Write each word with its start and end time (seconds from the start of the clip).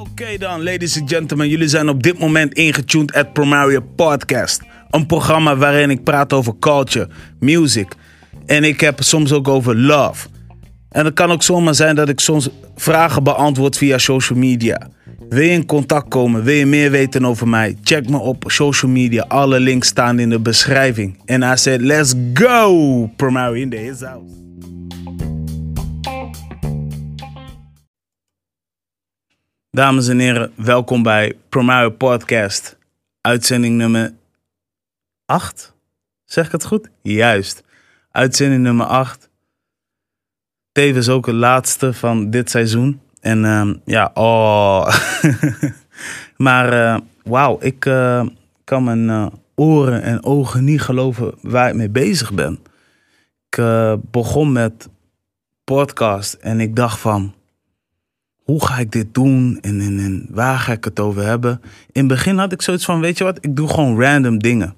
Oké 0.00 0.38
dan, 0.38 0.62
ladies 0.62 1.00
and 1.00 1.10
gentlemen, 1.10 1.48
jullie 1.48 1.68
zijn 1.68 1.88
op 1.88 2.02
dit 2.02 2.18
moment 2.18 2.52
ingetuned 2.52 3.12
at 3.12 3.32
Promario 3.32 3.80
Podcast. 3.96 4.62
Een 4.90 5.06
programma 5.06 5.56
waarin 5.56 5.90
ik 5.90 6.04
praat 6.04 6.32
over 6.32 6.54
culture, 6.58 7.08
music 7.40 7.92
en 8.46 8.64
ik 8.64 8.80
heb 8.80 9.02
soms 9.02 9.32
ook 9.32 9.48
over 9.48 9.76
love. 9.76 10.28
En 10.88 11.04
het 11.04 11.14
kan 11.14 11.30
ook 11.30 11.42
zomaar 11.42 11.74
zijn 11.74 11.94
dat 11.94 12.08
ik 12.08 12.20
soms 12.20 12.48
vragen 12.76 13.22
beantwoord 13.22 13.76
via 13.76 13.98
social 13.98 14.38
media. 14.38 14.88
Wil 15.28 15.42
je 15.42 15.50
in 15.50 15.66
contact 15.66 16.08
komen? 16.08 16.42
Wil 16.42 16.54
je 16.54 16.66
meer 16.66 16.90
weten 16.90 17.24
over 17.24 17.48
mij? 17.48 17.76
Check 17.82 18.08
me 18.08 18.18
op 18.18 18.44
social 18.46 18.90
media. 18.90 19.24
Alle 19.28 19.60
links 19.60 19.88
staan 19.88 20.18
in 20.18 20.30
de 20.30 20.40
beschrijving. 20.40 21.18
En 21.24 21.42
I 21.42 21.56
said, 21.56 21.80
let's 21.80 22.14
go! 22.34 23.10
Promario 23.16 23.52
in 23.52 23.70
the 23.70 23.96
house. 24.00 24.45
Dames 29.76 30.08
en 30.08 30.18
heren, 30.18 30.52
welkom 30.54 31.02
bij 31.02 31.38
Promario 31.48 31.90
Podcast. 31.90 32.78
Uitzending 33.20 33.76
nummer 33.76 34.14
8. 35.26 35.74
Zeg 36.24 36.46
ik 36.46 36.52
het 36.52 36.64
goed? 36.64 36.88
Juist. 37.02 37.64
Uitzending 38.10 38.62
nummer 38.62 38.86
8. 38.86 39.30
Tevens 40.72 41.08
ook 41.08 41.26
het 41.26 41.34
laatste 41.34 41.92
van 41.92 42.30
dit 42.30 42.50
seizoen. 42.50 43.00
En 43.20 43.44
ehm, 43.44 43.74
ja, 43.84 44.10
oh. 44.14 44.94
maar 46.46 46.72
uh, 46.72 46.98
wauw, 47.22 47.58
ik 47.60 47.84
uh, 47.84 48.26
kan 48.64 48.84
mijn 48.84 49.08
uh, 49.08 49.26
oren 49.54 50.02
en 50.02 50.24
ogen 50.24 50.64
niet 50.64 50.80
geloven 50.80 51.34
waar 51.40 51.68
ik 51.68 51.74
mee 51.74 51.90
bezig 51.90 52.32
ben. 52.32 52.58
Ik 53.48 53.64
begon 54.10 54.52
met 54.52 54.88
podcast 55.64 56.32
en 56.32 56.60
ik 56.60 56.76
dacht 56.76 56.98
van, 56.98 57.34
hoe 58.46 58.66
ga 58.66 58.78
ik 58.78 58.92
dit 58.92 59.14
doen 59.14 59.58
en, 59.60 59.80
en, 59.80 59.98
en 59.98 60.26
waar 60.30 60.58
ga 60.58 60.72
ik 60.72 60.84
het 60.84 61.00
over 61.00 61.22
hebben? 61.22 61.60
In 61.92 62.00
het 62.00 62.08
begin 62.08 62.38
had 62.38 62.52
ik 62.52 62.62
zoiets 62.62 62.84
van, 62.84 63.00
weet 63.00 63.18
je 63.18 63.24
wat, 63.24 63.38
ik 63.40 63.56
doe 63.56 63.68
gewoon 63.68 64.00
random 64.00 64.38
dingen. 64.38 64.74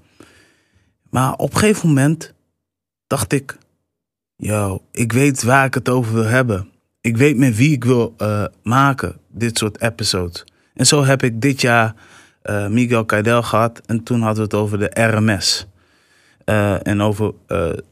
Maar 1.11 1.35
op 1.35 1.53
een 1.53 1.59
gegeven 1.59 1.89
moment 1.89 2.35
dacht 3.07 3.33
ik, 3.33 3.59
yo, 4.37 4.83
ik 4.93 5.13
weet 5.13 5.43
waar 5.43 5.65
ik 5.65 5.75
het 5.75 5.89
over 5.89 6.15
wil 6.15 6.25
hebben. 6.25 6.69
Ik 7.01 7.17
weet 7.17 7.37
met 7.37 7.57
wie 7.57 7.73
ik 7.73 7.85
wil 7.85 8.15
uh, 8.19 8.45
maken, 8.63 9.17
dit 9.29 9.59
soort 9.59 9.81
episodes. 9.81 10.45
En 10.75 10.87
zo 10.87 11.05
heb 11.05 11.23
ik 11.23 11.41
dit 11.41 11.61
jaar 11.61 11.95
uh, 12.45 12.67
Miguel 12.67 13.05
Caidel 13.05 13.43
gehad. 13.43 13.81
En 13.87 14.03
toen 14.03 14.21
hadden 14.21 14.37
we 14.37 14.43
het 14.43 14.55
over 14.55 14.79
de 14.79 15.03
RMS. 15.03 15.67
Uh, 16.45 16.87
en 16.87 17.01
over, 17.01 17.33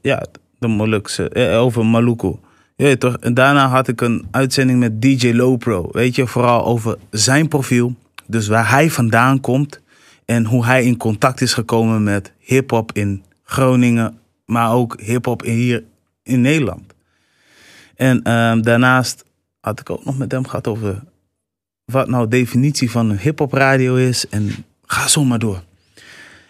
ja, 0.01 0.27
de 0.59 0.69
Molukse, 0.69 1.35
over 1.59 1.87
Maluku. 1.87 2.35
Ja, 2.77 2.97
toch? 2.97 3.17
En 3.17 3.35
daarna 3.35 3.69
had 3.69 3.89
ik 3.89 4.01
een 4.01 4.27
uitzending 4.31 4.79
met 4.79 5.03
DJ 5.03 5.33
Lopro. 5.33 5.89
Weet 5.93 6.15
je, 6.15 6.27
vooral 6.27 6.65
over 6.65 6.99
zijn 7.11 7.49
profiel. 7.49 7.95
Dus 8.27 8.47
waar 8.47 8.71
hij 8.71 8.91
vandaan 8.91 9.41
komt. 9.41 9.81
En 10.25 10.45
hoe 10.45 10.65
hij 10.65 10.85
in 10.85 10.97
contact 10.97 11.41
is 11.41 11.55
gekomen 11.55 12.03
met 12.03 12.33
hip-hop 12.39 12.93
in 12.93 13.25
Groningen. 13.43 14.19
Maar 14.45 14.73
ook 14.73 15.01
hip-hop 15.01 15.43
hier 15.43 15.85
in 16.23 16.41
Nederland. 16.41 16.95
En 17.95 18.17
uh, 18.17 18.23
daarnaast 18.61 19.25
had 19.61 19.81
ik 19.81 19.91
ook 19.91 20.05
nog 20.05 20.19
met 20.19 20.33
hem 20.33 20.47
gehad 20.47 20.67
over 20.67 21.03
wat 21.85 22.09
nou 22.09 22.23
de 22.23 22.37
definitie 22.37 22.91
van 22.91 23.11
een 23.11 23.19
hip-hop 23.19 23.53
radio 23.53 23.95
is. 23.95 24.29
En 24.29 24.51
ga 24.87 25.09
zo 25.09 25.25
maar 25.25 25.39
door. 25.39 25.63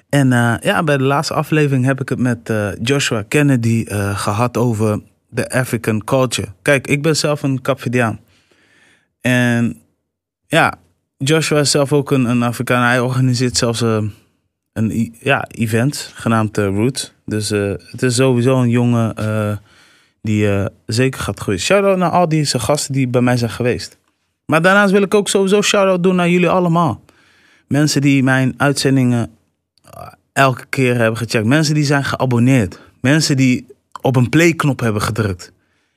En 0.08 0.32
uh, 0.32 0.54
ja, 0.60 0.82
bij 0.82 0.96
de 0.96 1.04
laatste 1.04 1.34
aflevering 1.34 1.84
heb 1.84 2.00
ik 2.00 2.08
het 2.08 2.18
met 2.18 2.50
uh, 2.50 2.68
Joshua 2.82 3.22
Kennedy 3.22 3.84
uh, 3.88 4.18
gehad 4.18 4.56
over 4.56 5.00
de 5.28 5.50
African 5.50 6.04
culture. 6.04 6.48
Kijk, 6.62 6.86
ik 6.86 7.02
ben 7.02 7.16
zelf 7.16 7.42
een 7.42 7.62
Capverdiaan. 7.62 8.20
En 9.20 9.80
ja, 10.46 10.74
Joshua 11.16 11.58
is 11.58 11.70
zelf 11.70 11.92
ook 11.92 12.10
een, 12.10 12.42
Afrikaan. 12.42 12.82
Hij 12.82 13.00
organiseert 13.00 13.56
zelfs 13.56 13.80
een 13.80 15.14
ja, 15.20 15.44
event 15.48 16.10
genaamd 16.14 16.56
Roots. 16.56 17.12
Dus 17.24 17.48
het 17.48 18.02
is 18.02 18.14
sowieso 18.14 18.60
een 18.60 18.70
jongen 18.70 19.14
die 20.26 20.46
uh, 20.46 20.66
zeker 20.86 21.20
gaat 21.20 21.40
groeien. 21.40 21.60
Shout-out 21.60 21.98
naar 21.98 22.10
al 22.10 22.28
deze 22.28 22.58
gasten 22.58 22.92
die 22.92 23.08
bij 23.08 23.20
mij 23.20 23.36
zijn 23.36 23.50
geweest. 23.50 23.98
Maar 24.46 24.62
daarnaast 24.62 24.92
wil 24.92 25.02
ik 25.02 25.14
ook 25.14 25.28
sowieso 25.28 25.62
shout-out 25.62 26.02
doen 26.02 26.16
naar 26.16 26.28
jullie 26.28 26.48
allemaal. 26.48 27.00
Mensen 27.68 28.00
die 28.00 28.22
mijn 28.22 28.54
uitzendingen 28.56 29.30
eh, 29.90 30.06
elke 30.32 30.66
keer 30.68 30.96
hebben 30.96 31.16
gecheckt. 31.16 31.46
Mensen 31.46 31.74
die 31.74 31.84
zijn 31.84 32.04
geabonneerd. 32.04 32.80
Mensen 33.00 33.36
die 33.36 33.66
op 34.06 34.16
een 34.16 34.28
play-knop 34.28 34.80
hebben 34.80 35.02
gedrukt. 35.02 35.52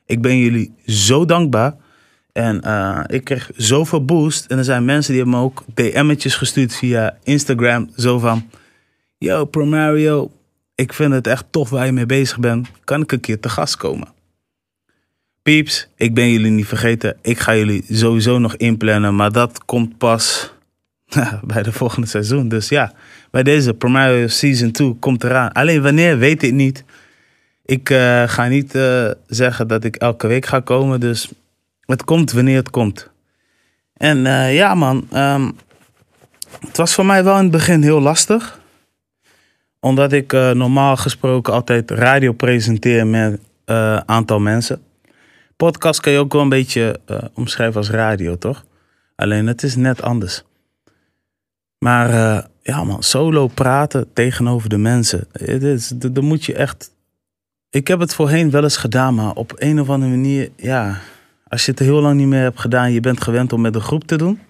Ik 0.06 0.22
ben 0.22 0.38
jullie 0.38 0.72
zo 0.86 1.24
dankbaar. 1.24 1.74
En 2.32 2.60
uh, 2.64 3.00
ik 3.06 3.24
kreeg 3.24 3.50
zoveel 3.56 4.04
boost. 4.04 4.46
En 4.46 4.58
er 4.58 4.64
zijn 4.64 4.84
mensen 4.84 5.12
die 5.12 5.22
hebben 5.22 5.40
me 5.40 5.46
ook 5.46 5.64
DM'tjes 5.74 6.34
gestuurd 6.34 6.76
via 6.76 7.16
Instagram. 7.22 7.90
Zo 7.96 8.18
van, 8.18 8.50
yo 9.18 9.44
Promario, 9.44 10.30
ik 10.74 10.92
vind 10.92 11.12
het 11.12 11.26
echt 11.26 11.44
tof 11.50 11.70
waar 11.70 11.86
je 11.86 11.92
mee 11.92 12.06
bezig 12.06 12.38
bent. 12.38 12.68
Kan 12.84 13.02
ik 13.02 13.12
een 13.12 13.20
keer 13.20 13.40
te 13.40 13.48
gast 13.48 13.76
komen? 13.76 14.08
Pieps, 15.42 15.88
ik 15.96 16.14
ben 16.14 16.30
jullie 16.30 16.50
niet 16.50 16.66
vergeten. 16.66 17.16
Ik 17.22 17.38
ga 17.38 17.56
jullie 17.56 17.84
sowieso 17.88 18.38
nog 18.38 18.56
inplannen, 18.56 19.16
maar 19.16 19.32
dat 19.32 19.64
komt 19.64 19.98
pas 19.98 20.52
bij 21.52 21.62
de 21.62 21.72
volgende 21.72 22.08
seizoen. 22.08 22.48
Dus 22.48 22.68
ja, 22.68 22.92
bij 23.30 23.42
deze 23.42 23.74
Primario 23.74 24.26
Season 24.26 24.70
2 24.70 24.96
komt 24.98 25.24
eraan. 25.24 25.52
Alleen 25.52 25.82
wanneer, 25.82 26.18
weet 26.18 26.42
ik 26.42 26.52
niet. 26.52 26.84
Ik 27.70 27.90
uh, 27.90 28.28
ga 28.28 28.46
niet 28.46 28.74
uh, 28.74 29.10
zeggen 29.26 29.68
dat 29.68 29.84
ik 29.84 29.96
elke 29.96 30.26
week 30.26 30.46
ga 30.46 30.60
komen, 30.60 31.00
dus 31.00 31.32
het 31.80 32.04
komt 32.04 32.32
wanneer 32.32 32.56
het 32.56 32.70
komt. 32.70 33.10
En 33.96 34.18
uh, 34.18 34.54
ja 34.54 34.74
man, 34.74 35.08
um, 35.14 35.56
het 36.66 36.76
was 36.76 36.94
voor 36.94 37.06
mij 37.06 37.24
wel 37.24 37.36
in 37.36 37.42
het 37.42 37.50
begin 37.50 37.82
heel 37.82 38.00
lastig. 38.00 38.60
Omdat 39.80 40.12
ik 40.12 40.32
normaal 40.32 40.96
gesproken 40.96 41.52
altijd 41.52 41.90
radio 41.90 42.32
presenteer 42.32 43.06
met 43.06 43.40
een 43.64 44.08
aantal 44.08 44.40
mensen 44.40 44.82
podcast 45.56 46.00
kan 46.00 46.12
je 46.12 46.18
ook 46.18 46.32
wel 46.32 46.42
een 46.42 46.48
beetje 46.48 47.00
omschrijven 47.34 47.76
als 47.76 47.90
radio, 47.90 48.38
toch? 48.38 48.64
Alleen 49.16 49.46
het 49.46 49.62
is 49.62 49.76
net 49.76 50.02
anders. 50.02 50.42
Maar 51.78 52.10
ja 52.62 52.84
man, 52.84 53.02
solo 53.02 53.46
praten 53.46 54.12
tegenover 54.12 54.68
de 54.68 54.78
mensen. 54.78 55.28
Dan 56.12 56.24
moet 56.24 56.44
je 56.44 56.54
echt... 56.54 56.98
Ik 57.70 57.88
heb 57.88 58.00
het 58.00 58.14
voorheen 58.14 58.50
wel 58.50 58.62
eens 58.62 58.76
gedaan, 58.76 59.14
maar 59.14 59.32
op 59.32 59.52
een 59.56 59.80
of 59.80 59.90
andere 59.90 60.10
manier... 60.10 60.50
Ja, 60.56 61.00
als 61.48 61.64
je 61.64 61.70
het 61.70 61.80
heel 61.80 62.00
lang 62.00 62.16
niet 62.16 62.26
meer 62.26 62.42
hebt 62.42 62.60
gedaan... 62.60 62.92
je 62.92 63.00
bent 63.00 63.22
gewend 63.22 63.52
om 63.52 63.60
met 63.60 63.74
een 63.74 63.80
groep 63.80 64.04
te 64.04 64.16
doen... 64.16 64.40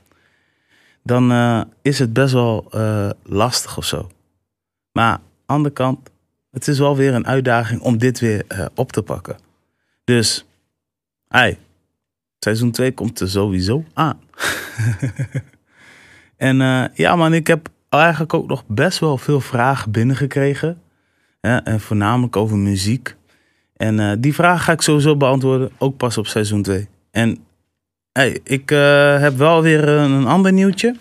dan 1.03 1.33
uh, 1.33 1.63
is 1.83 1.99
het 1.99 2.13
best 2.13 2.33
wel 2.33 2.69
lastig 3.23 3.77
of 3.77 3.85
zo. 3.85 4.11
Maar 4.93 5.13
aan 5.13 5.19
de 5.19 5.53
andere 5.53 5.75
kant... 5.75 6.11
het 6.51 6.69
is 6.69 6.79
wel 6.79 6.97
weer 6.97 7.15
een 7.15 7.27
uitdaging 7.27 7.81
om 7.81 7.99
dit 7.99 8.21
weer 8.21 8.69
op 8.75 8.93
te 8.93 9.03
pakken. 9.03 9.37
Dus 10.05 10.45
Hey, 11.29 11.59
seizoen 12.39 12.71
2 12.71 12.93
komt 12.93 13.21
er 13.21 13.29
sowieso 13.29 13.85
aan. 13.95 14.21
en 16.37 16.57
ja 16.95 17.17
man, 17.17 17.35
ik 17.35 17.47
heb 17.47 17.69
eigenlijk 17.89 18.35
ook 18.35 18.47
nog 18.47 18.65
best 18.67 18.99
wel 18.99 19.19
veel 19.19 19.41
vragen 19.41 19.91
binnengekregen. 19.91 20.81
En 21.41 21.81
voornamelijk 21.81 22.37
over 22.37 22.56
muziek. 22.56 23.17
En 23.77 23.99
uh, 23.99 24.12
die 24.19 24.34
vragen 24.34 24.61
ga 24.61 24.73
ik 24.73 24.81
sowieso 24.81 25.17
beantwoorden, 25.17 25.71
ook 25.78 25.97
pas 25.97 26.19
op 26.19 26.27
seizoen 26.27 26.62
2. 26.62 26.89
En 27.11 27.39
hey, 28.12 28.41
ik 28.45 28.71
uh, 28.71 29.21
heb 29.21 29.37
wel 29.37 29.62
weer 29.62 29.89
een, 29.89 30.11
een 30.11 30.27
ander 30.27 30.53
nieuwtje. 30.53 30.97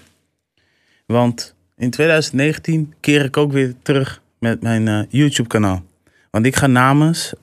Want 1.05 1.55
in 1.77 1.89
2019 1.89 2.93
keer 2.99 3.23
ik 3.23 3.37
ook 3.37 3.51
weer 3.51 3.73
terug 3.81 4.21
met 4.39 4.61
mijn 4.61 5.07
YouTube 5.09 5.49
kanaal. 5.49 5.83
Want 6.31 6.45
ik 6.45 6.55
ga 6.55 6.67
namens 6.67 7.33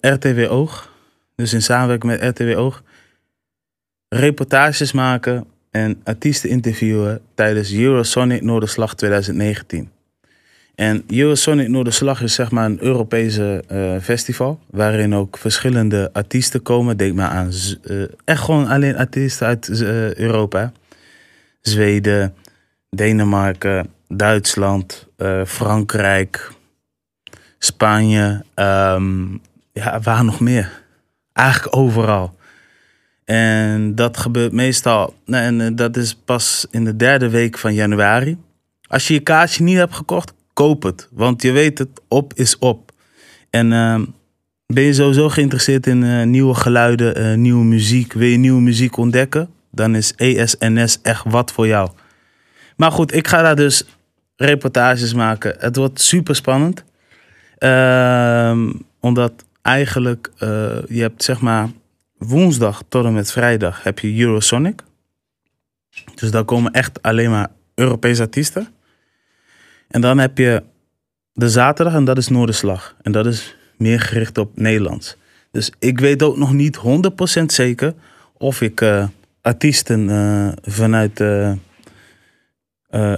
RTW 0.00 0.50
Oog 0.50 0.92
dus 1.34 1.52
in 1.52 1.62
samenwerking 1.62 2.12
met 2.12 2.38
RTW 2.38 2.58
Oog, 2.58 2.82
reportages 4.08 4.92
maken 4.92 5.46
en 5.70 6.00
artiesten 6.04 6.50
interviewen 6.50 7.20
tijdens 7.34 7.72
Eurosonic 7.72 8.42
Noorderslag 8.42 8.94
2019. 8.94 9.90
En 10.74 11.04
Eurosonic 11.08 11.68
Noorderslag 11.68 12.22
is 12.22 12.34
zeg 12.34 12.50
maar 12.50 12.64
een 12.64 12.82
Europese 12.82 13.64
uh, 13.72 14.00
festival. 14.00 14.60
Waarin 14.70 15.14
ook 15.14 15.38
verschillende 15.38 16.10
artiesten 16.12 16.62
komen. 16.62 16.96
Denk 16.96 17.14
maar 17.14 17.28
aan 17.28 17.50
uh, 17.84 18.06
echt 18.24 18.42
gewoon 18.42 18.68
alleen 18.68 18.96
artiesten 18.96 19.46
uit 19.46 19.68
uh, 19.68 20.14
Europa. 20.14 20.72
Zweden, 21.60 22.34
Denemarken, 22.90 23.90
Duitsland, 24.08 25.06
Frankrijk, 25.46 26.52
Spanje. 27.58 28.44
Um, 28.54 29.40
ja, 29.72 30.00
waar 30.00 30.24
nog 30.24 30.40
meer? 30.40 30.82
Eigenlijk 31.32 31.76
overal. 31.76 32.34
En 33.24 33.94
dat 33.94 34.16
gebeurt 34.16 34.52
meestal, 34.52 35.14
en 35.26 35.60
eh, 35.60 35.70
dat 35.74 35.96
is 35.96 36.14
pas 36.14 36.66
in 36.70 36.84
de 36.84 36.96
derde 36.96 37.28
week 37.28 37.58
van 37.58 37.74
januari. 37.74 38.38
Als 38.86 39.08
je 39.08 39.14
je 39.14 39.20
kaartje 39.20 39.62
niet 39.62 39.76
hebt 39.76 39.94
gekocht, 39.94 40.34
koop 40.54 40.82
het. 40.82 41.08
Want 41.12 41.42
je 41.42 41.52
weet 41.52 41.78
het, 41.78 42.00
op 42.08 42.32
is 42.34 42.58
op. 42.58 42.92
En 43.50 43.72
uh, 43.72 44.00
Ben 44.66 44.82
je 44.82 44.92
sowieso 44.92 45.28
geïnteresseerd 45.28 45.86
in 45.86 46.02
eh, 46.02 46.22
nieuwe 46.22 46.54
geluiden, 46.54 47.14
eh, 47.14 47.34
nieuwe 47.34 47.64
muziek? 47.64 48.12
Wil 48.12 48.28
je 48.28 48.36
nieuwe 48.36 48.60
muziek 48.60 48.96
ontdekken? 48.96 49.50
Dan 49.70 49.94
is 49.94 50.14
ESNS 50.14 50.98
echt 51.02 51.24
wat 51.28 51.52
voor 51.52 51.66
jou. 51.66 51.90
Maar 52.76 52.92
goed, 52.92 53.14
ik 53.14 53.28
ga 53.28 53.42
daar 53.42 53.56
dus 53.56 53.84
reportages 54.36 55.14
maken. 55.14 55.54
Het 55.58 55.76
wordt 55.76 56.00
super 56.00 56.34
spannend. 56.34 56.84
Ehm, 57.58 58.72
omdat 59.00 59.32
eigenlijk, 59.62 60.30
eh, 60.38 60.48
je 60.88 61.00
hebt 61.00 61.22
zeg 61.22 61.40
maar 61.40 61.68
woensdag 62.18 62.82
tot 62.88 63.04
en 63.04 63.12
met 63.12 63.32
vrijdag 63.32 63.82
heb 63.82 63.98
je 63.98 64.20
Eurosonic. 64.20 64.82
Dus 66.14 66.30
daar 66.30 66.44
komen 66.44 66.72
echt 66.72 67.02
alleen 67.02 67.30
maar 67.30 67.48
Europese 67.74 68.22
artiesten. 68.22 68.68
En 69.94 70.00
dan 70.00 70.18
heb 70.18 70.38
je 70.38 70.62
de 71.32 71.48
zaterdag 71.48 71.94
en 71.94 72.04
dat 72.04 72.16
is 72.16 72.28
Noorderslag. 72.28 72.96
En 73.02 73.12
dat 73.12 73.26
is 73.26 73.56
meer 73.76 74.00
gericht 74.00 74.38
op 74.38 74.50
Nederlands. 74.54 75.16
Dus 75.50 75.72
ik 75.78 76.00
weet 76.00 76.22
ook 76.22 76.36
nog 76.36 76.52
niet 76.52 76.78
100% 77.40 77.44
zeker 77.46 77.94
of 78.32 78.60
ik 78.60 78.80
eh, 78.80 79.06
artiesten 79.40 80.10
eh, 80.10 80.48
vanuit 80.62 81.20
eh, 81.20 81.52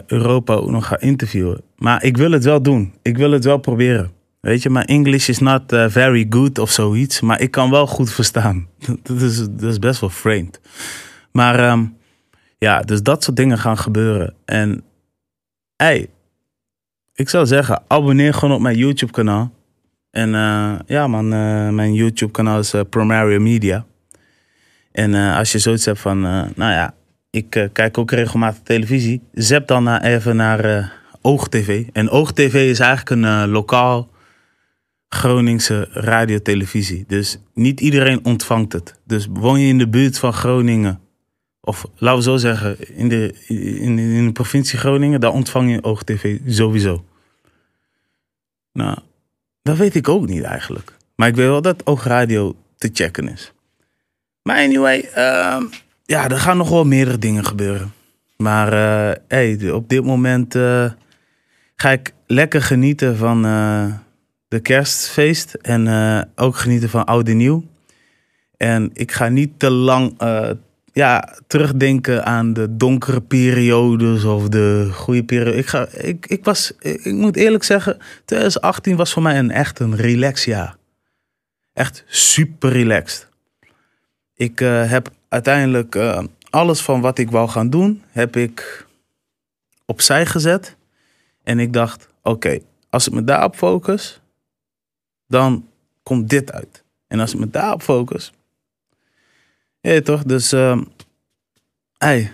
Europa 0.06 0.54
ook 0.54 0.70
nog 0.70 0.86
ga 0.86 1.00
interviewen. 1.00 1.60
Maar 1.76 2.04
ik 2.04 2.16
wil 2.16 2.30
het 2.30 2.44
wel 2.44 2.62
doen. 2.62 2.94
Ik 3.02 3.16
wil 3.16 3.30
het 3.30 3.44
wel 3.44 3.58
proberen. 3.58 4.12
Weet 4.40 4.62
je, 4.62 4.70
mijn 4.70 4.86
English 4.86 5.28
is 5.28 5.38
not 5.38 5.62
very 5.68 6.26
good 6.30 6.58
of 6.58 6.70
zoiets. 6.70 7.20
Maar 7.20 7.40
ik 7.40 7.50
kan 7.50 7.70
wel 7.70 7.86
goed 7.86 8.12
verstaan. 8.12 8.68
dat, 9.02 9.20
is, 9.20 9.38
dat 9.50 9.70
is 9.70 9.78
best 9.78 10.00
wel 10.00 10.10
vreemd. 10.10 10.60
Maar 11.32 11.58
ehm, 11.58 11.84
ja, 12.58 12.80
dus 12.80 13.02
dat 13.02 13.24
soort 13.24 13.36
dingen 13.36 13.58
gaan 13.58 13.78
gebeuren. 13.78 14.34
En 14.44 14.82
hey, 15.76 16.08
ik 17.16 17.28
zou 17.28 17.46
zeggen, 17.46 17.82
abonneer 17.86 18.34
gewoon 18.34 18.54
op 18.54 18.60
mijn 18.60 18.76
YouTube 18.76 19.12
kanaal. 19.12 19.52
En 20.10 20.28
uh, 20.28 20.72
ja 20.86 21.06
man, 21.06 21.24
uh, 21.24 21.68
mijn 21.68 21.94
YouTube 21.94 22.32
kanaal 22.32 22.58
is 22.58 22.74
uh, 22.74 23.38
Media. 23.38 23.86
En 24.92 25.14
als 25.14 25.52
je 25.52 25.58
zoiets 25.58 25.84
hebt 25.84 25.98
van, 25.98 26.20
nou 26.20 26.52
ja, 26.56 26.94
ik 27.30 27.68
kijk 27.72 27.98
ook 27.98 28.10
regelmatig 28.10 28.62
televisie. 28.62 29.22
Zep 29.32 29.66
dan 29.66 29.82
naar, 29.82 30.02
even 30.02 30.36
naar 30.36 30.92
OogTV. 31.20 31.84
En 31.92 32.10
OogTV 32.10 32.54
is 32.54 32.78
eigenlijk 32.78 33.10
een 33.10 33.48
lokaal 33.48 34.10
Groningse 35.08 35.88
radiotelevisie. 35.92 37.04
Dus 37.06 37.38
niet 37.54 37.80
iedereen 37.80 38.24
ontvangt 38.24 38.72
het. 38.72 39.00
Dus 39.04 39.26
woon 39.30 39.60
je 39.60 39.68
in 39.68 39.78
de 39.78 39.88
buurt 39.88 40.18
van 40.18 40.32
Groningen 40.32 41.00
of 41.66 41.86
laten 41.96 42.18
we 42.18 42.24
zo 42.24 42.36
zeggen, 42.36 42.96
in 42.96 43.08
de, 43.08 43.34
in, 43.46 43.98
in 43.98 44.26
de 44.26 44.32
provincie 44.32 44.78
Groningen, 44.78 45.20
daar 45.20 45.32
ontvang 45.32 45.70
je 45.70 45.84
OogTV 45.84 46.38
sowieso. 46.46 47.04
Nou, 48.72 48.98
dat 49.62 49.76
weet 49.76 49.94
ik 49.94 50.08
ook 50.08 50.26
niet 50.26 50.42
eigenlijk. 50.42 50.96
Maar 51.14 51.28
ik 51.28 51.34
weet 51.34 51.46
wel 51.46 51.62
dat 51.62 51.86
Oogradio 51.86 52.56
te 52.76 52.90
checken 52.92 53.28
is. 53.28 53.52
Maar 54.42 54.56
anyway, 54.56 55.08
uh, 55.16 55.62
ja, 56.04 56.28
er 56.28 56.38
gaan 56.38 56.56
nog 56.56 56.68
wel 56.68 56.84
meerdere 56.84 57.18
dingen 57.18 57.44
gebeuren. 57.44 57.92
Maar 58.36 58.72
uh, 58.72 59.16
hey, 59.28 59.70
op 59.70 59.88
dit 59.88 60.04
moment 60.04 60.54
uh, 60.54 60.90
ga 61.74 61.90
ik 61.90 62.12
lekker 62.26 62.62
genieten 62.62 63.16
van 63.16 63.46
uh, 63.46 63.92
de 64.48 64.60
kerstfeest. 64.60 65.54
En 65.54 65.88
ook 66.34 66.56
genieten 66.56 66.88
van 66.88 67.04
oud 67.04 67.28
en 67.28 67.36
nieuw. 67.36 67.64
En 68.56 68.90
ik 68.92 69.12
ga 69.12 69.28
niet 69.28 69.58
te 69.58 69.70
lang 69.70 70.20
ja, 70.96 71.36
terugdenken 71.46 72.24
aan 72.24 72.52
de 72.52 72.76
donkere 72.76 73.20
periodes 73.20 74.24
of 74.24 74.48
de 74.48 74.90
goede 74.92 75.24
periode. 75.24 75.56
Ik, 75.56 75.66
ga, 75.66 75.88
ik, 75.88 76.26
ik, 76.26 76.44
was, 76.44 76.72
ik 76.78 77.12
moet 77.12 77.36
eerlijk 77.36 77.64
zeggen, 77.64 77.98
2018 78.24 78.96
was 78.96 79.12
voor 79.12 79.22
mij 79.22 79.38
een 79.38 79.50
echt 79.50 79.78
een 79.78 79.96
relax 79.96 80.44
jaar. 80.44 80.76
Echt 81.72 82.04
super 82.06 82.72
relaxed. 82.72 83.28
Ik 84.34 84.60
uh, 84.60 84.90
heb 84.90 85.10
uiteindelijk 85.28 85.94
uh, 85.94 86.22
alles 86.50 86.80
van 86.80 87.00
wat 87.00 87.18
ik 87.18 87.30
wou 87.30 87.48
gaan 87.48 87.70
doen, 87.70 88.02
heb 88.10 88.36
ik 88.36 88.86
opzij 89.84 90.26
gezet. 90.26 90.76
En 91.42 91.58
ik 91.58 91.72
dacht, 91.72 92.08
oké, 92.22 92.58
als 92.90 93.06
ik 93.06 93.12
me 93.12 93.24
daarop 93.24 93.56
focus, 93.56 94.20
dan 95.26 95.68
komt 96.02 96.28
dit 96.28 96.52
uit. 96.52 96.84
En 97.06 97.20
als 97.20 97.32
ik 97.32 97.38
me 97.38 97.50
daarop 97.50 97.82
focus, 97.82 98.32
ja, 99.94 100.00
toch? 100.00 100.22
Dus, 100.22 100.52
uh, 100.52 100.78
hey. 101.98 102.32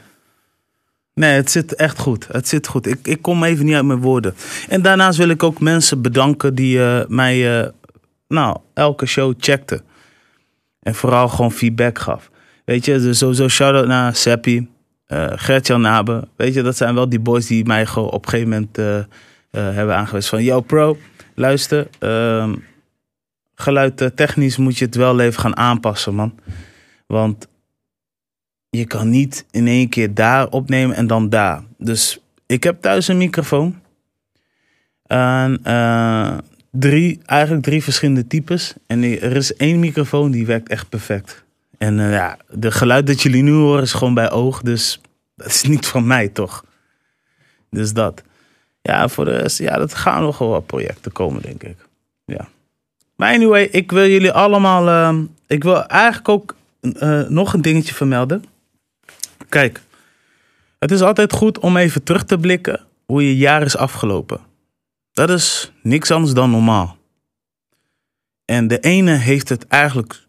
Nee, 1.14 1.32
het 1.32 1.50
zit 1.50 1.75
echt 1.75 1.99
goed. 1.99 2.26
Het 2.31 2.49
zit 2.49 2.66
goed. 2.66 2.87
Ik, 2.87 2.99
ik 3.02 3.22
kom 3.22 3.44
even 3.44 3.64
niet 3.64 3.75
uit 3.75 3.84
mijn 3.84 4.00
woorden. 4.00 4.34
En 4.69 4.82
daarnaast 4.82 5.19
wil 5.19 5.28
ik 5.28 5.43
ook 5.43 5.60
mensen 5.60 6.02
bedanken 6.02 6.54
die 6.54 6.78
uh, 6.78 7.00
mij, 7.08 7.60
uh, 7.60 7.69
nou, 8.28 8.56
elke 8.75 9.06
show 9.06 9.34
checkten. 9.38 9.81
En 10.81 10.94
vooral 10.94 11.28
gewoon 11.28 11.52
feedback 11.52 11.99
gaf. 11.99 12.31
Weet 12.64 12.84
je, 12.84 12.99
dus 12.99 13.19
sowieso 13.19 13.49
shout-out 13.49 13.87
naar 13.87 14.16
Seppi, 14.16 14.69
uh, 15.08 15.26
Gertjan 15.34 15.81
Nabe. 15.81 16.28
Weet 16.37 16.55
je, 16.55 16.62
dat 16.62 16.76
zijn 16.76 16.94
wel 16.94 17.08
die 17.08 17.20
boys 17.20 17.46
die 17.46 17.64
mij 17.64 17.87
gewoon 17.87 18.10
op 18.10 18.25
een 18.25 18.31
gegeven 18.31 18.50
moment 18.50 18.76
hebben 19.50 19.96
aangewezen. 19.96 20.31
Van, 20.31 20.43
yo 20.43 20.60
pro, 20.60 20.98
luister, 21.34 21.88
ehm, 21.98 22.55
geluid 23.55 24.10
technisch 24.14 24.56
moet 24.56 24.78
je 24.78 24.84
het 24.84 24.94
wel 24.94 25.20
even 25.20 25.40
gaan 25.40 25.56
aanpassen, 25.56 26.14
man. 26.14 26.34
Want 27.12 27.48
je 28.70 28.86
kan 28.86 29.10
niet 29.10 29.44
in 29.50 29.66
één 29.66 29.88
keer 29.88 30.14
daar 30.14 30.48
opnemen 30.48 30.96
en 30.96 31.06
dan 31.06 31.28
daar. 31.28 31.62
Dus 31.78 32.20
ik 32.46 32.64
heb 32.64 32.80
thuis 32.80 33.08
een 33.08 33.16
microfoon. 33.16 33.80
En 35.06 35.60
uh, 35.66 36.38
drie, 36.70 37.20
eigenlijk 37.24 37.64
drie 37.64 37.82
verschillende 37.82 38.26
types. 38.26 38.74
En 38.86 39.02
er 39.02 39.36
is 39.36 39.54
één 39.54 39.78
microfoon 39.78 40.30
die 40.30 40.46
werkt 40.46 40.68
echt 40.68 40.88
perfect. 40.88 41.44
En 41.78 41.98
uh, 41.98 42.12
ja, 42.12 42.38
de 42.50 42.70
geluid 42.70 43.06
dat 43.06 43.22
jullie 43.22 43.42
nu 43.42 43.52
horen 43.52 43.82
is 43.82 43.92
gewoon 43.92 44.14
bij 44.14 44.30
oog. 44.30 44.62
Dus 44.62 45.00
dat 45.36 45.46
is 45.46 45.62
niet 45.62 45.86
van 45.86 46.06
mij 46.06 46.28
toch. 46.28 46.64
Dus 47.70 47.92
dat. 47.92 48.22
Ja, 48.82 49.08
voor 49.08 49.24
de 49.24 49.36
rest, 49.36 49.58
ja, 49.58 49.78
dat 49.78 49.94
gaan 49.94 50.22
nog 50.22 50.38
wel 50.38 50.48
wat 50.48 50.66
projecten 50.66 51.12
komen, 51.12 51.42
denk 51.42 51.62
ik. 51.62 51.76
Ja. 52.24 52.48
Maar 53.16 53.34
anyway, 53.34 53.62
ik 53.62 53.92
wil 53.92 54.06
jullie 54.06 54.32
allemaal. 54.32 54.88
Uh, 54.88 55.22
ik 55.46 55.62
wil 55.62 55.86
eigenlijk 55.86 56.28
ook 56.28 56.54
uh, 56.82 57.29
nog 57.29 57.52
een 57.52 57.62
dingetje 57.62 57.94
vermelden. 57.94 58.44
Kijk, 59.49 59.81
het 60.79 60.90
is 60.90 61.00
altijd 61.00 61.32
goed 61.32 61.58
om 61.58 61.76
even 61.76 62.02
terug 62.02 62.25
te 62.25 62.38
blikken 62.38 62.81
hoe 63.06 63.26
je 63.26 63.37
jaar 63.37 63.62
is 63.62 63.76
afgelopen. 63.76 64.40
Dat 65.12 65.31
is 65.31 65.73
niks 65.82 66.11
anders 66.11 66.32
dan 66.32 66.50
normaal. 66.50 66.96
En 68.44 68.69
de 68.69 68.81
ene 68.81 69.12
heeft 69.12 69.49
het 69.49 69.67
eigenlijk 69.67 70.26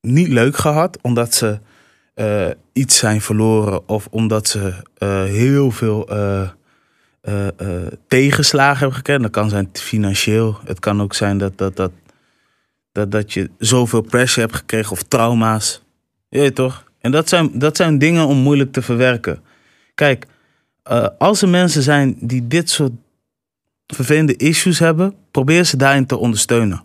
niet 0.00 0.28
leuk 0.28 0.56
gehad, 0.56 0.98
omdat 1.02 1.34
ze 1.34 1.58
uh, 2.14 2.48
iets 2.72 2.96
zijn 2.96 3.20
verloren 3.20 3.88
of 3.88 4.06
omdat 4.10 4.48
ze 4.48 4.58
uh, 4.98 5.24
heel 5.24 5.70
veel 5.70 6.08
tegenslagen 8.08 8.78
hebben 8.78 8.96
gekregen. 8.96 9.22
Dat 9.22 9.30
kan 9.30 9.50
zijn 9.50 9.68
financieel, 9.72 10.58
het 10.64 10.78
kan 10.78 11.02
ook 11.02 11.14
zijn 11.14 11.38
dat, 11.38 11.58
dat, 11.58 11.76
dat, 11.76 11.92
dat, 12.92 13.10
dat 13.10 13.32
je 13.32 13.50
zoveel 13.58 14.00
pressure 14.00 14.40
hebt 14.40 14.56
gekregen 14.56 14.92
of 14.92 15.02
trauma's. 15.02 15.82
Je 16.40 16.52
toch? 16.52 16.84
En 16.98 17.10
dat 17.10 17.28
zijn, 17.28 17.58
dat 17.58 17.76
zijn 17.76 17.98
dingen 17.98 18.26
om 18.26 18.36
moeilijk 18.36 18.72
te 18.72 18.82
verwerken. 18.82 19.42
Kijk, 19.94 20.26
uh, 20.90 21.08
als 21.18 21.42
er 21.42 21.48
mensen 21.48 21.82
zijn 21.82 22.16
die 22.20 22.46
dit 22.46 22.70
soort 22.70 22.92
vervelende 23.86 24.36
issues 24.36 24.78
hebben, 24.78 25.14
probeer 25.30 25.64
ze 25.64 25.76
daarin 25.76 26.06
te 26.06 26.16
ondersteunen. 26.16 26.82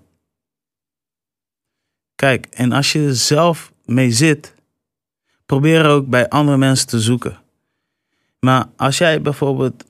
Kijk, 2.15 2.45
en 2.45 2.71
als 2.71 2.91
je 2.91 3.07
er 3.07 3.15
zelf 3.15 3.71
mee 3.85 4.11
zit, 4.11 4.53
probeer 5.45 5.85
ook 5.85 6.07
bij 6.07 6.29
andere 6.29 6.57
mensen 6.57 6.87
te 6.87 6.99
zoeken. 6.99 7.39
Maar 8.39 8.65
als 8.75 8.97
jij 8.97 9.21
bijvoorbeeld 9.21 9.83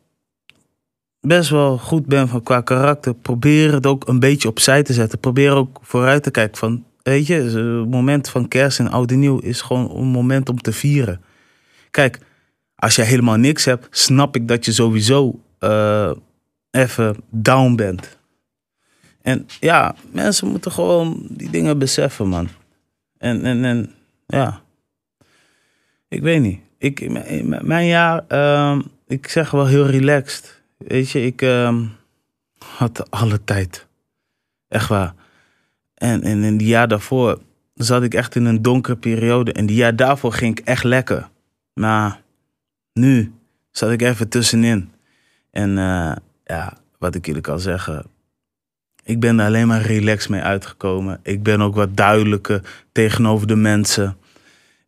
best 1.20 1.50
wel 1.50 1.78
goed 1.78 2.06
bent 2.06 2.30
van 2.30 2.44
qua 2.44 2.62
karakter, 2.62 3.14
probeer 3.14 3.74
het 3.74 3.86
ook 3.86 4.08
een 4.08 4.20
beetje 4.20 4.48
opzij 4.48 4.84
te 4.84 4.94
zetten. 4.94 5.20
Probeer 5.20 5.52
ook 5.52 5.80
vooruit 5.82 6.24
te 6.24 6.32
kijken 6.32 6.58
van 6.58 6.86
Weet 7.08 7.28
je, 7.28 7.34
het 7.34 7.90
moment 7.90 8.30
van 8.30 8.48
kerst 8.48 8.80
en 8.80 8.92
oud 8.92 9.10
nieuw 9.10 9.40
is 9.40 9.62
gewoon 9.62 9.98
een 9.98 10.08
moment 10.08 10.50
om 10.50 10.62
te 10.62 10.72
vieren. 10.72 11.22
Kijk, 11.92 12.20
als 12.76 12.96
je 12.96 13.02
helemaal 13.02 13.36
niks 13.36 13.66
hebt, 13.66 13.88
snap 13.92 14.36
ik 14.36 14.48
dat 14.48 14.66
je 14.66 14.72
sowieso 14.72 15.42
uh, 15.60 16.12
even 16.72 17.16
down 17.30 17.76
bent. 17.76 18.18
En 19.22 19.48
ja, 19.60 19.96
mensen 20.12 20.48
moeten 20.48 20.72
gewoon 20.72 21.28
die 21.30 21.50
dingen 21.50 21.78
beseffen, 21.78 22.28
man. 22.28 22.48
En, 23.18 23.46
en, 23.46 23.66
en 23.66 23.94
ja, 24.26 24.62
ik 26.08 26.22
weet 26.22 26.42
niet. 26.42 26.60
Ik, 26.78 27.10
mijn 27.62 27.86
jaar, 27.86 28.24
uh, 28.30 28.80
ik 29.08 29.28
zeg 29.28 29.52
wel 29.52 29.66
heel 29.68 29.88
relaxed. 29.88 30.62
Weet 30.78 31.10
je, 31.10 31.26
ik 31.26 31.42
uh, 31.42 31.82
had 32.76 33.12
alle 33.12 33.44
tijd. 33.44 33.88
Echt 34.68 34.88
waar. 34.88 35.14
En, 35.98 36.24
en 36.24 36.44
in 36.44 36.58
die 36.58 36.68
jaar 36.68 36.88
daarvoor 36.88 37.42
zat 37.74 38.04
ik 38.04 38.14
echt 38.14 38.36
in 38.36 38.46
een 38.46 38.62
donkere 38.62 38.98
periode. 38.98 39.54
En 39.54 39.66
die 39.66 39.76
jaar 39.76 39.96
daarvoor 39.96 40.34
ging 40.34 40.60
ik 40.60 40.66
echt 40.66 40.84
lekker. 40.84 41.30
Maar 41.74 42.22
nu 42.94 43.34
zat 43.72 43.92
ik 43.92 44.02
even 44.02 44.30
tussenin. 44.30 44.92
En 45.52 45.70
uh, 45.70 46.16
ja, 46.44 46.78
wat 47.00 47.16
ik 47.16 47.26
jullie 47.26 47.42
kan 47.42 47.60
zeggen. 47.60 48.06
Ik 49.04 49.20
ben 49.20 49.40
er 49.40 49.46
alleen 49.46 49.68
maar 49.68 49.82
relaxed 49.82 50.30
mee 50.30 50.42
uitgekomen. 50.42 51.20
Ik 51.24 51.44
ben 51.44 51.62
ook 51.62 51.76
wat 51.76 51.98
duidelijker 51.98 52.62
tegenover 52.92 53.48
de 53.48 53.56
mensen. 53.56 54.18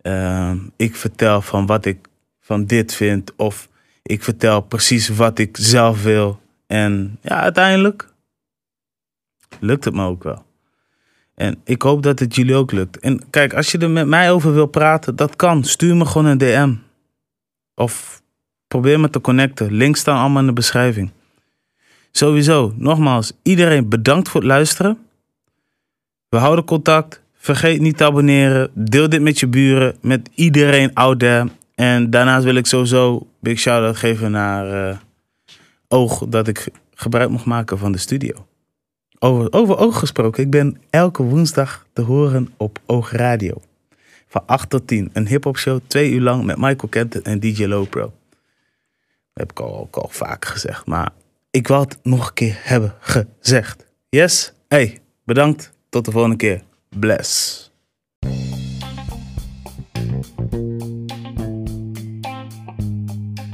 Ehm, 0.02 0.58
ik 0.76 0.96
vertel 0.96 1.42
van 1.42 1.66
wat 1.66 1.86
ik 1.86 2.08
van 2.40 2.66
dit 2.66 2.96
vind. 2.96 3.36
Of 3.36 3.70
ik 4.02 4.24
vertel 4.24 4.62
precies 4.62 5.10
wat 5.10 5.40
ik 5.40 5.58
zelf 5.60 6.04
wil. 6.04 6.40
En 6.68 7.18
ja, 7.22 7.42
uiteindelijk 7.42 8.14
lukt 9.60 9.86
het 9.86 9.94
me 9.94 10.06
ook 10.06 10.24
wel. 10.24 10.48
En 11.40 11.62
ik 11.64 11.82
hoop 11.82 12.04
dat 12.04 12.20
het 12.20 12.36
jullie 12.36 12.56
ook 12.56 12.72
lukt. 12.72 13.00
En 13.00 13.30
kijk, 13.30 13.54
als 13.54 13.72
je 13.72 13.78
er 13.78 13.90
met 13.90 14.08
mij 14.08 14.32
over 14.32 14.54
wil 14.54 14.66
praten, 14.66 15.16
dat 15.16 15.36
kan. 15.36 15.64
Stuur 15.64 15.96
me 15.96 16.06
gewoon 16.06 16.26
een 16.26 16.38
DM. 16.38 16.74
Of 17.76 18.22
probeer 18.68 19.00
me 19.00 19.10
te 19.10 19.22
connecten. 19.22 19.72
Links 19.72 20.00
staan 20.00 20.20
allemaal 20.20 20.42
in 20.42 20.48
de 20.48 20.54
beschrijving. 20.54 21.12
Sowieso, 22.12 22.74
nogmaals, 22.76 23.32
iedereen 23.44 23.90
bedankt 23.90 24.30
voor 24.30 24.40
het 24.42 24.50
luisteren. 24.50 24.98
We 26.30 26.38
houden 26.38 26.66
contact. 26.66 27.22
Vergeet 27.34 27.82
niet 27.82 27.98
te 27.98 28.06
abonneren. 28.06 28.72
Deel 28.74 29.10
dit 29.10 29.22
met 29.22 29.40
je 29.40 29.48
buren, 29.48 29.96
met 30.02 30.30
iedereen 30.36 30.94
out 30.94 31.20
there. 31.20 31.50
En 31.76 32.10
daarnaast 32.10 32.44
wil 32.44 32.56
ik 32.56 32.66
sowieso 32.66 33.28
big 33.40 33.60
shout-out 33.60 33.98
geven 33.98 34.32
naar 34.32 34.90
uh, 34.90 34.98
Oog 35.88 36.26
dat 36.28 36.48
ik 36.48 36.70
gebruik 36.96 37.30
mocht 37.30 37.46
maken 37.46 37.78
van 37.78 37.92
de 37.92 37.98
studio. 37.98 38.49
Over, 39.22 39.54
over 39.54 39.78
Oog 39.78 40.00
gesproken, 40.00 40.44
ik 40.44 40.50
ben 40.50 40.82
elke 40.90 41.24
woensdag 41.24 41.86
te 41.94 42.02
horen 42.02 42.54
op 42.58 42.80
Oog 42.86 43.12
Radio. 43.12 43.62
Van 44.28 44.44
8 44.46 44.70
tot 44.70 44.88
10, 44.88 45.10
een 45.14 45.28
hip-hop 45.28 45.58
show, 45.58 45.80
twee 45.88 46.12
uur 46.12 46.22
lang 46.22 46.44
met 46.44 46.58
Michael 46.58 46.88
Kenton 46.90 47.22
en 47.22 47.40
DJ 47.40 47.66
Lopro. 47.66 48.14
Heb 49.34 49.52
ik 49.52 49.60
al, 49.60 49.88
al 49.92 50.10
vaak 50.12 50.46
gezegd, 50.46 50.86
maar 50.86 51.10
ik 51.52 51.68
wil 51.68 51.80
het 51.80 51.98
nog 52.04 52.28
een 52.28 52.34
keer 52.34 52.58
hebben 52.62 52.96
gezegd. 53.00 53.86
Yes? 54.10 54.54
Hey, 54.68 55.00
bedankt. 55.24 55.72
Tot 55.90 56.06
de 56.06 56.12
volgende 56.12 56.36
keer. 56.36 56.62
Bless. 56.90 57.72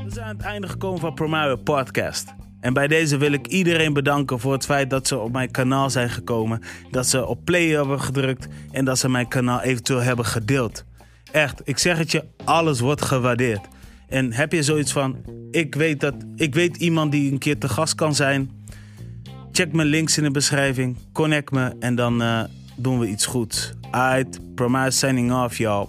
We 0.04 0.12
zijn 0.12 0.26
aan 0.26 0.36
het 0.36 0.46
einde 0.46 0.68
gekomen 0.68 1.00
van 1.00 1.14
Promario 1.14 1.56
Podcast. 1.56 2.34
En 2.66 2.74
bij 2.74 2.88
deze 2.88 3.18
wil 3.18 3.32
ik 3.32 3.48
iedereen 3.48 3.94
bedanken 3.94 4.40
voor 4.40 4.54
het 4.54 4.66
feit 4.66 4.90
dat 4.90 5.08
ze 5.08 5.18
op 5.18 5.32
mijn 5.32 5.52
kanaal 5.52 5.90
zijn 5.90 6.10
gekomen. 6.10 6.62
Dat 6.92 7.08
ze 7.08 7.26
op 7.26 7.46
play 7.46 7.68
hebben 7.68 8.02
gedrukt 8.02 8.48
en 8.72 8.86
dat 8.86 9.00
ze 9.00 9.10
mijn 9.10 9.28
kanaal 9.28 9.62
eventueel 9.62 10.02
hebben 10.02 10.26
gedeeld. 10.26 10.86
Echt, 11.32 11.62
ik 11.64 11.78
zeg 11.78 11.98
het 11.98 12.12
je, 12.12 12.24
alles 12.44 12.80
wordt 12.80 13.02
gewaardeerd. 13.02 13.68
En 14.10 14.34
heb 14.34 14.52
je 14.52 14.64
zoiets 14.64 14.92
van, 14.92 15.16
ik 15.52 15.76
weet, 15.76 16.00
dat, 16.00 16.14
ik 16.36 16.54
weet 16.54 16.78
iemand 16.78 17.12
die 17.12 17.32
een 17.32 17.38
keer 17.38 17.58
te 17.58 17.70
gast 17.70 17.96
kan 17.96 18.16
zijn. 18.16 18.52
Check 19.52 19.74
mijn 19.74 19.88
links 19.88 20.18
in 20.18 20.24
de 20.24 20.32
beschrijving, 20.32 20.98
connect 21.14 21.52
me 21.52 21.76
en 21.80 21.96
dan 21.96 22.22
uh, 22.22 22.44
doen 22.76 23.00
we 23.00 23.08
iets 23.08 23.26
goeds. 23.26 23.74
Alright, 23.92 24.40
Promise 24.56 24.98
signing 24.98 25.34
off, 25.34 25.58
y'all. 25.58 25.88